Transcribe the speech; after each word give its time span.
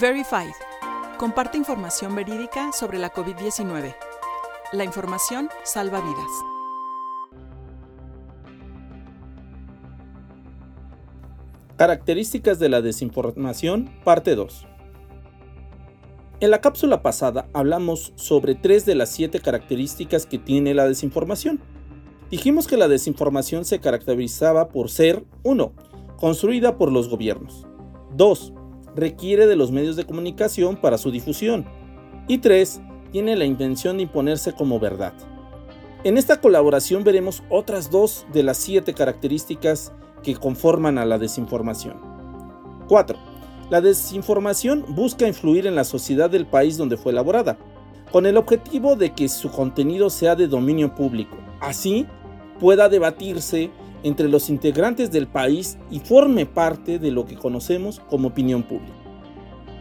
Verified. 0.00 0.52
Comparte 1.18 1.58
información 1.58 2.14
verídica 2.14 2.70
sobre 2.72 2.98
la 2.98 3.12
COVID-19. 3.12 3.96
La 4.72 4.84
información 4.84 5.48
salva 5.64 6.00
vidas. 6.00 6.30
Características 11.76 12.60
de 12.60 12.68
la 12.68 12.80
desinformación, 12.80 13.90
parte 14.04 14.36
2. 14.36 14.66
En 16.40 16.50
la 16.52 16.60
cápsula 16.60 17.02
pasada 17.02 17.48
hablamos 17.52 18.12
sobre 18.14 18.54
tres 18.54 18.86
de 18.86 18.94
las 18.94 19.08
siete 19.08 19.40
características 19.40 20.26
que 20.26 20.38
tiene 20.38 20.74
la 20.74 20.86
desinformación. 20.86 21.60
Dijimos 22.30 22.68
que 22.68 22.76
la 22.76 22.86
desinformación 22.86 23.64
se 23.64 23.80
caracterizaba 23.80 24.68
por 24.68 24.90
ser 24.90 25.24
1. 25.42 25.72
Construida 26.18 26.76
por 26.76 26.92
los 26.92 27.08
gobiernos. 27.08 27.66
2 28.14 28.52
requiere 28.94 29.46
de 29.46 29.56
los 29.56 29.70
medios 29.70 29.96
de 29.96 30.04
comunicación 30.04 30.76
para 30.76 30.98
su 30.98 31.10
difusión. 31.10 31.66
Y 32.26 32.38
3. 32.38 32.80
Tiene 33.12 33.36
la 33.36 33.44
intención 33.44 33.96
de 33.96 34.02
imponerse 34.04 34.52
como 34.52 34.78
verdad. 34.78 35.14
En 36.04 36.16
esta 36.16 36.40
colaboración 36.40 37.04
veremos 37.04 37.42
otras 37.48 37.90
dos 37.90 38.26
de 38.32 38.42
las 38.42 38.58
siete 38.58 38.94
características 38.94 39.92
que 40.22 40.36
conforman 40.36 40.98
a 40.98 41.04
la 41.04 41.18
desinformación. 41.18 42.00
4. 42.88 43.18
La 43.70 43.80
desinformación 43.80 44.84
busca 44.94 45.26
influir 45.26 45.66
en 45.66 45.74
la 45.74 45.84
sociedad 45.84 46.30
del 46.30 46.46
país 46.46 46.76
donde 46.76 46.96
fue 46.96 47.12
elaborada, 47.12 47.58
con 48.12 48.26
el 48.26 48.36
objetivo 48.36 48.96
de 48.96 49.12
que 49.12 49.28
su 49.28 49.50
contenido 49.50 50.08
sea 50.08 50.36
de 50.36 50.46
dominio 50.46 50.94
público. 50.94 51.36
Así, 51.60 52.06
pueda 52.58 52.88
debatirse 52.88 53.70
entre 54.02 54.28
los 54.28 54.50
integrantes 54.50 55.10
del 55.10 55.26
país 55.26 55.78
y 55.90 56.00
forme 56.00 56.46
parte 56.46 56.98
de 56.98 57.10
lo 57.10 57.26
que 57.26 57.36
conocemos 57.36 58.00
como 58.08 58.28
opinión 58.28 58.62
pública. 58.62 58.94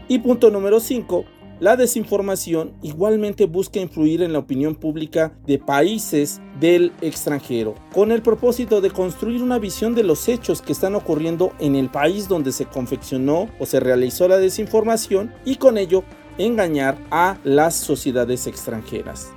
Y 0.08 0.20
punto 0.20 0.50
número 0.50 0.80
5. 0.80 1.26
La 1.60 1.76
desinformación 1.76 2.74
igualmente 2.84 3.48
busca 3.48 3.80
influir 3.80 4.22
en 4.22 4.32
la 4.32 4.40
opinión 4.40 4.76
pública 4.76 5.34
de 5.48 5.58
países 5.58 6.40
del 6.60 6.94
extranjero, 7.02 7.74
con 7.94 8.12
el 8.12 8.22
propósito 8.22 8.80
de 8.80 8.92
construir 8.92 9.42
una 9.42 9.58
visión 9.58 9.96
de 9.96 10.04
los 10.04 10.30
hechos 10.30 10.62
que 10.62 10.72
están 10.72 10.94
ocurriendo 10.94 11.54
en 11.60 11.76
el 11.76 11.90
país 11.90 12.28
donde 12.28 12.52
se 12.52 12.68
confeccionó 12.68 13.50
o 13.60 13.66
se 13.66 13.80
realizó 13.80 14.28
la 14.28 14.38
desinformación 14.38 15.34
y 15.46 15.56
con 15.56 15.80
ello 15.80 16.04
engañar 16.38 17.00
a 17.10 17.40
las 17.44 17.76
sociedades 17.76 18.46
extranjeras. 18.46 19.32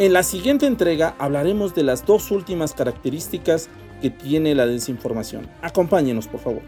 En 0.00 0.12
la 0.14 0.22
siguiente 0.22 0.66
entrega 0.66 1.14
hablaremos 1.18 1.74
de 1.74 1.82
las 1.82 2.06
dos 2.06 2.30
últimas 2.30 2.72
características 2.72 3.68
que 4.00 4.08
tiene 4.08 4.54
la 4.54 4.64
desinformación. 4.64 5.46
Acompáñenos, 5.60 6.26
por 6.26 6.40
favor. 6.40 6.62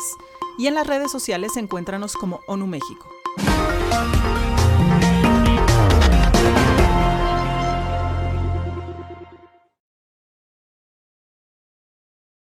y 0.58 0.66
en 0.66 0.74
las 0.74 0.86
redes 0.86 1.10
sociales 1.10 1.56
encuéntranos 1.56 2.16
como 2.16 2.40
ONU 2.46 2.66
México. 2.66 3.08